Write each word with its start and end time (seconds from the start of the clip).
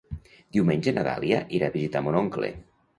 Diumenge 0.57 0.95
na 0.97 1.05
Dàlia 1.09 1.43
irà 1.61 1.71
a 1.71 1.77
visitar 1.79 2.05
mon 2.09 2.23
oncle. 2.27 2.55